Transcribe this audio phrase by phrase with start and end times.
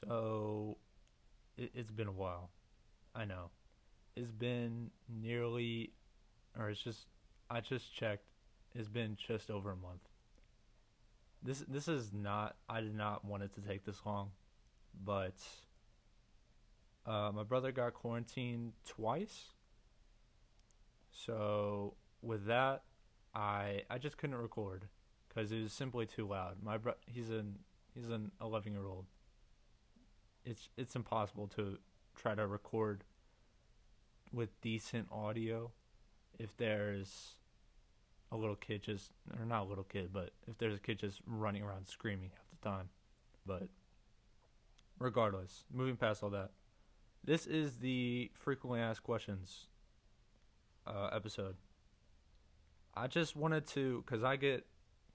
[0.00, 0.78] So,
[1.56, 2.50] it, it's been a while.
[3.14, 3.50] I know.
[4.16, 5.92] It's been nearly,
[6.58, 7.06] or it's just,
[7.50, 8.24] I just checked.
[8.74, 10.02] It's been just over a month.
[11.42, 12.56] This this is not.
[12.68, 14.30] I did not want it to take this long,
[15.04, 15.36] but
[17.06, 19.52] uh, my brother got quarantined twice.
[21.10, 22.82] So with that,
[23.34, 24.86] I I just couldn't record
[25.28, 26.56] because it was simply too loud.
[26.62, 27.60] My bro, he's an
[27.94, 29.06] he's an 11 year old.
[30.46, 31.78] It's it's impossible to
[32.14, 33.04] try to record
[34.32, 35.72] with decent audio
[36.38, 37.34] if there's
[38.32, 41.20] a little kid just or not a little kid, but if there's a kid just
[41.26, 42.88] running around screaming half the time.
[43.44, 43.68] But
[44.98, 46.50] regardless, moving past all that,
[47.24, 49.66] this is the frequently asked questions
[50.86, 51.56] uh, episode.
[52.94, 54.64] I just wanted to, cause I get,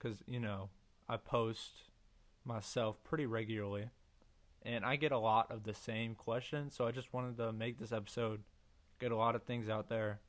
[0.00, 0.68] cause you know,
[1.08, 1.70] I post
[2.44, 3.90] myself pretty regularly,
[4.62, 6.74] and I get a lot of the same questions.
[6.74, 8.42] So I just wanted to make this episode,
[8.98, 10.20] get a lot of things out there,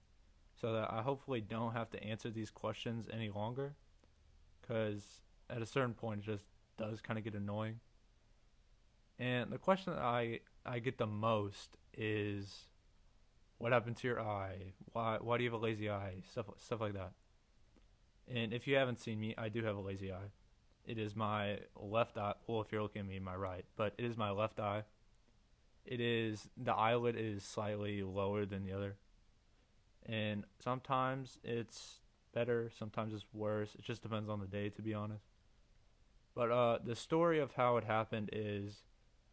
[0.60, 3.74] so that I hopefully don't have to answer these questions any longer,
[4.68, 6.46] cause at a certain point it just
[6.78, 7.80] does kind of get annoying.
[9.20, 12.68] And the question that I I get the most is,
[13.58, 14.74] what happened to your eye?
[14.94, 16.24] Why why do you have a lazy eye?
[16.32, 17.12] Stuff stuff like that.
[18.28, 20.32] And if you haven't seen me, I do have a lazy eye.
[20.86, 22.34] It is my left eye.
[22.48, 24.84] Well, if you're looking at me, my right, but it is my left eye.
[25.86, 28.98] It is the eyelid is slightly lower than the other,
[30.06, 32.02] and sometimes it's
[32.34, 33.76] better, sometimes it's worse.
[33.76, 35.26] It just depends on the day, to be honest.
[36.34, 38.86] But uh, the story of how it happened is,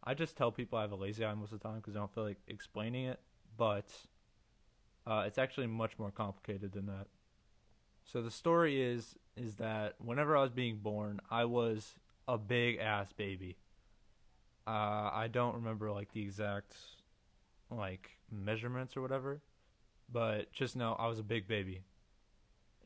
[0.03, 1.99] I just tell people I have a lazy eye most of the time because I
[1.99, 3.19] don't feel like explaining it.
[3.57, 3.89] But
[5.07, 7.07] uh, it's actually much more complicated than that.
[8.11, 11.93] So the story is is that whenever I was being born, I was
[12.27, 13.57] a big ass baby.
[14.65, 16.73] Uh, I don't remember like the exact
[17.69, 19.41] like measurements or whatever,
[20.11, 21.83] but just know I was a big baby.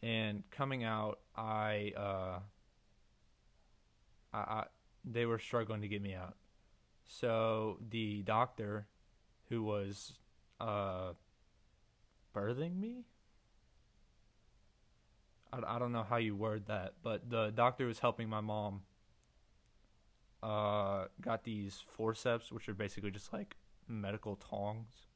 [0.01, 2.39] And coming out, I uh,
[4.33, 4.65] I, I
[5.05, 6.35] they were struggling to get me out.
[7.07, 8.87] So the doctor,
[9.47, 10.15] who was
[10.59, 11.13] uh,
[12.35, 13.05] birthing me,
[15.53, 18.81] I, I don't know how you word that, but the doctor was helping my mom.
[20.41, 23.55] Uh, got these forceps, which are basically just like
[23.87, 25.07] medical tongs,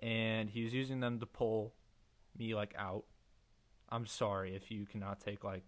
[0.00, 1.74] and he was using them to pull
[2.38, 3.04] me like out.
[3.88, 5.64] I'm sorry if you cannot take like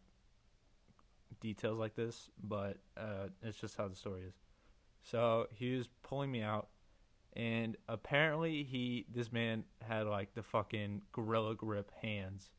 [1.41, 4.35] details like this, but uh, it's just how the story is.
[5.03, 6.69] So he was pulling me out,
[7.33, 12.51] and apparently he this man had like the fucking gorilla grip hands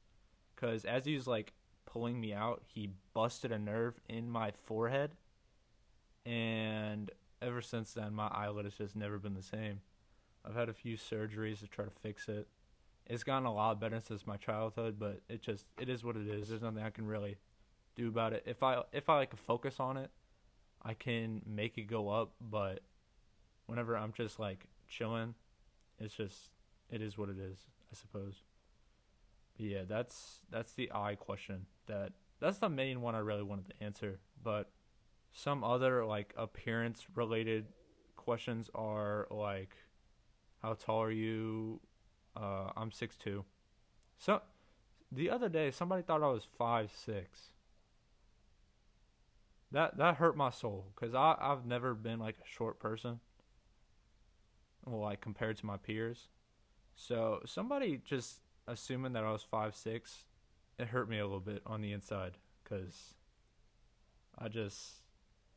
[0.58, 1.54] because as he was like
[1.86, 5.12] pulling me out, he busted a nerve in my forehead,
[6.26, 9.82] and ever since then, my eyelid has just never been the same.
[10.46, 12.48] I've had a few surgeries to try to fix it.
[13.06, 16.28] It's gotten a lot better since my childhood, but it just it is what it
[16.28, 16.50] is.
[16.50, 17.38] There's nothing I can really
[17.96, 18.44] do about it.
[18.46, 20.10] If I if I like focus on it,
[20.84, 22.82] I can make it go up, but
[23.66, 25.36] whenever I'm just like chilling,
[26.00, 26.50] it's just
[26.90, 27.60] it is what it is,
[27.92, 28.44] I suppose
[29.58, 31.66] yeah, that's that's the eye question.
[31.88, 34.20] That that's the main one I really wanted to answer.
[34.44, 34.70] But
[35.34, 37.66] some other like appearance related
[38.16, 39.76] questions are like,
[40.62, 41.80] how tall are you?
[42.36, 43.46] Uh, I'm six two.
[44.18, 44.42] So
[45.12, 47.52] the other day somebody thought I was five six.
[49.72, 53.20] That that hurt my soul because I I've never been like a short person.
[54.86, 56.30] Well, like compared to my peers.
[56.96, 60.26] So somebody just assuming that I was five six,
[60.78, 62.34] it hurt me a little bit on the inside
[62.64, 63.16] because
[64.38, 65.02] I just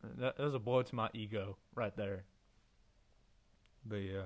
[0.03, 2.25] that, that was a blow to my ego right there.
[3.85, 4.23] But yeah.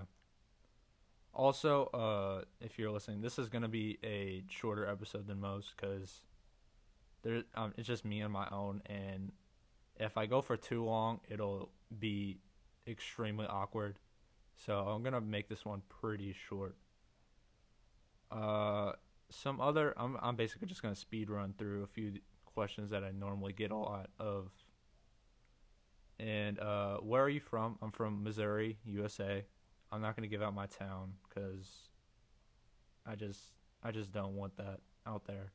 [1.32, 6.20] Also, uh, if you're listening, this is gonna be a shorter episode than most because
[7.22, 9.32] there um, it's just me on my own, and
[9.96, 12.38] if I go for too long, it'll be
[12.86, 13.98] extremely awkward.
[14.56, 16.76] So I'm gonna make this one pretty short.
[18.34, 18.92] Uh,
[19.30, 22.14] some other, I'm I'm basically just gonna speed run through a few
[22.44, 24.50] questions that I normally get a lot of.
[26.18, 27.78] And uh, where are you from?
[27.82, 29.44] I'm from Missouri, USA.
[29.92, 31.88] I'm not gonna give out my town because
[33.06, 33.40] I just
[33.82, 35.52] I just don't want that out there.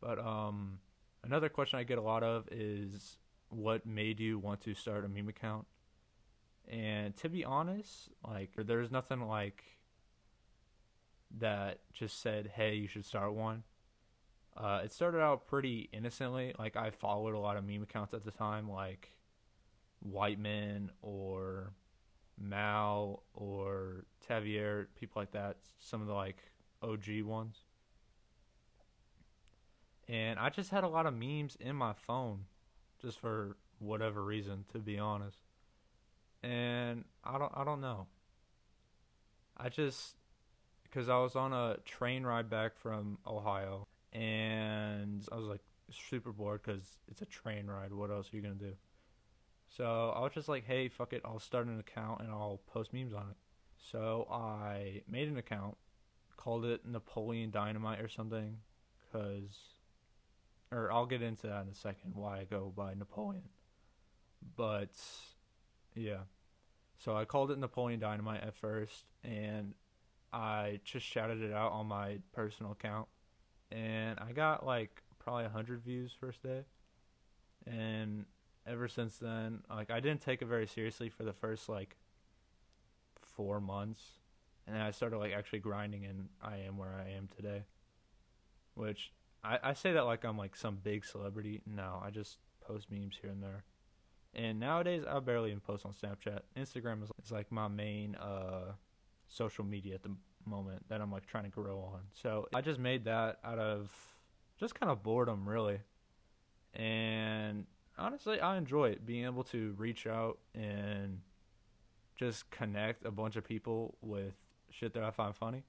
[0.00, 0.78] But um,
[1.22, 3.18] another question I get a lot of is
[3.48, 5.66] what made you want to start a meme account?
[6.68, 9.62] And to be honest, like there's nothing like
[11.38, 13.64] that just said, "Hey, you should start one."
[14.56, 16.54] Uh, it started out pretty innocently.
[16.58, 19.10] Like I followed a lot of meme accounts at the time, like
[20.00, 21.72] White Whiteman or
[22.38, 26.38] Mal or Tavier, people like that, some of the like
[26.82, 27.56] OG ones.
[30.08, 32.44] And I just had a lot of memes in my phone
[33.00, 35.38] just for whatever reason, to be honest.
[36.42, 38.06] And I don't I don't know.
[39.56, 40.16] I just
[40.94, 46.30] because I was on a train ride back from Ohio and I was like super
[46.30, 47.92] bored because it's a train ride.
[47.92, 48.74] What else are you gonna do?
[49.76, 52.92] So I was just like, hey, fuck it, I'll start an account and I'll post
[52.92, 53.36] memes on it.
[53.90, 55.76] So I made an account,
[56.36, 58.58] called it Napoleon Dynamite or something,
[59.00, 59.50] because,
[60.70, 63.48] or I'll get into that in a second why I go by Napoleon.
[64.56, 64.94] But
[65.96, 66.22] yeah,
[66.98, 69.74] so I called it Napoleon Dynamite at first, and
[70.34, 73.06] I just shouted it out on my personal account,
[73.70, 76.64] and I got like probably 100 views first day.
[77.66, 78.26] And
[78.66, 81.96] ever since then, like I didn't take it very seriously for the first like
[83.36, 84.00] 4 months.
[84.66, 87.62] And then I started like actually grinding and I am where I am today.
[88.74, 89.12] Which
[89.44, 91.62] I, I say that like I'm like some big celebrity.
[91.64, 93.62] No, I just post memes here and there.
[94.34, 96.40] And nowadays I barely even post on Snapchat.
[96.56, 98.72] Instagram is, is like my main uh
[99.28, 100.14] social media at the
[100.46, 102.00] moment that I'm like trying to grow on.
[102.12, 103.92] So I just made that out of
[104.58, 105.80] just kind of boredom, really.
[106.74, 107.66] And
[107.98, 111.20] honestly, I enjoy it being able to reach out and
[112.16, 114.34] just connect a bunch of people with
[114.70, 115.64] shit that I find funny.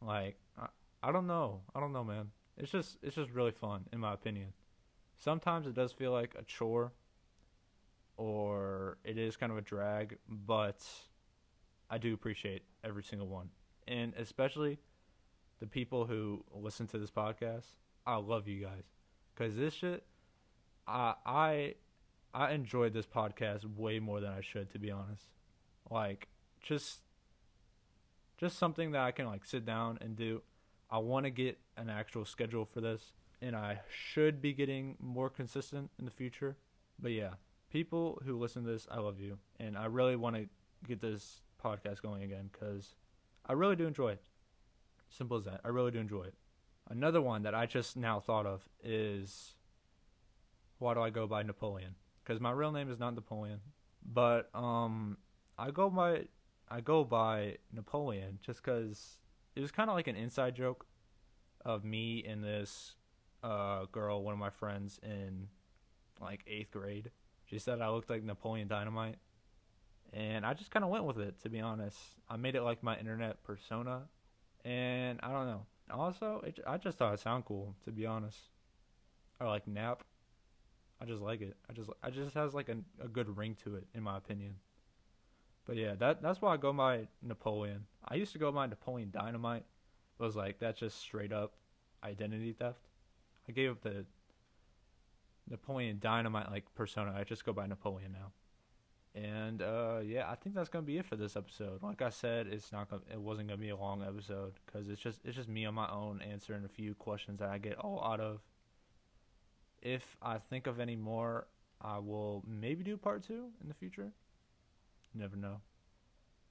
[0.00, 0.66] Like I,
[1.02, 2.30] I don't know, I don't know, man.
[2.56, 4.52] It's just it's just really fun in my opinion.
[5.18, 6.92] Sometimes it does feel like a chore
[8.16, 10.84] or it is kind of a drag, but
[11.92, 13.50] I do appreciate every single one.
[13.86, 14.78] And especially
[15.60, 17.66] the people who listen to this podcast.
[18.06, 18.82] I love you guys
[19.34, 20.02] because this shit,
[20.88, 21.74] I I
[22.34, 25.26] I enjoyed this podcast way more than I should, to be honest.
[25.90, 26.28] Like
[26.60, 27.02] just
[28.38, 30.42] just something that I can like sit down and do.
[30.90, 33.12] I want to get an actual schedule for this,
[33.42, 36.56] and I should be getting more consistent in the future.
[36.98, 37.34] But yeah,
[37.70, 40.48] people who listen to this, I love you, and I really want to
[40.88, 42.94] get this podcast going again because
[43.46, 44.22] I really do enjoy it.
[45.08, 45.60] Simple as that.
[45.64, 46.34] I really do enjoy it.
[46.88, 49.54] Another one that I just now thought of is
[50.78, 51.94] why do I go by Napoleon?
[52.22, 53.60] Because my real name is not Napoleon,
[54.04, 55.16] but um,
[55.58, 56.24] I go by
[56.68, 59.18] I go by Napoleon just because
[59.54, 60.86] it was kind of like an inside joke
[61.64, 62.94] of me and this
[63.42, 65.48] uh, girl, one of my friends in
[66.20, 67.10] like eighth grade.
[67.44, 69.16] She said I looked like Napoleon Dynamite,
[70.12, 71.40] and I just kind of went with it.
[71.42, 71.98] To be honest,
[72.28, 74.02] I made it like my internet persona,
[74.64, 75.66] and I don't know.
[75.90, 78.38] Also, it, I just thought it sounded cool, to be honest.
[79.40, 80.04] Or like nap.
[81.00, 81.56] I just like it.
[81.68, 84.54] I just I just has like a a good ring to it, in my opinion.
[85.66, 87.86] But yeah, that that's why I go by Napoleon.
[88.06, 89.64] I used to go by Napoleon Dynamite.
[90.18, 91.54] It was like that's just straight up
[92.04, 92.80] identity theft.
[93.48, 94.04] I gave up the
[95.48, 97.14] Napoleon Dynamite like persona.
[97.16, 98.32] I just go by Napoleon now.
[99.14, 101.82] And uh, yeah, I think that's gonna be it for this episode.
[101.82, 105.02] Like I said, it's not gonna, it wasn't gonna be a long episode because it's
[105.02, 108.02] just it's just me on my own answering a few questions that I get all
[108.02, 108.40] out of.
[109.82, 111.46] If I think of any more,
[111.80, 114.12] I will maybe do part two in the future.
[115.14, 115.60] Never know.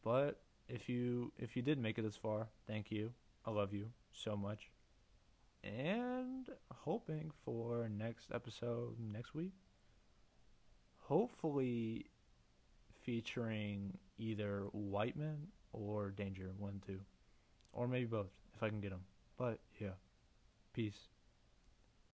[0.04, 3.12] But if you if you did make it this far, thank you.
[3.44, 4.70] I love you so much.
[5.64, 9.54] And hoping for next episode next week.
[10.98, 12.06] Hopefully
[13.04, 17.00] featuring either White Whiteman or Danger, one, two.
[17.74, 19.04] Or maybe both, if I can get them.
[19.38, 19.96] But yeah,
[20.74, 21.08] peace.